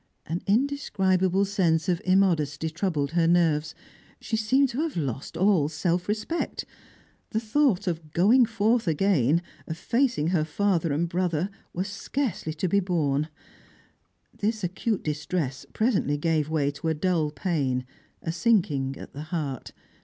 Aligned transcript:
An 0.25 0.41
indescribable 0.47 1.45
sense 1.45 1.87
of 1.87 2.01
immodesty 2.03 2.71
troubled 2.71 3.11
her 3.11 3.27
nerves: 3.27 3.75
she 4.19 4.35
seemed 4.35 4.69
to 4.69 4.79
have 4.81 4.97
lost 4.97 5.37
all 5.37 5.69
self 5.69 6.07
respect: 6.09 6.65
the 7.29 7.39
thought 7.39 7.85
of 7.85 8.11
going 8.11 8.47
forth 8.47 8.87
again, 8.87 9.43
of 9.67 9.77
facing 9.77 10.29
her 10.29 10.43
father 10.43 10.91
and 10.91 11.07
brother, 11.07 11.51
was 11.71 11.87
scarcely 11.87 12.55
to 12.55 12.67
be 12.67 12.79
borne. 12.79 13.29
This 14.35 14.63
acute 14.63 15.03
distress 15.03 15.67
presently 15.71 16.17
gave 16.17 16.49
way 16.49 16.71
to 16.71 16.87
a 16.87 16.95
dull 16.95 17.29
pain, 17.29 17.85
a 18.23 18.31
sinking 18.31 18.95
at 18.97 19.13
the 19.13 19.21
heart. 19.29 19.71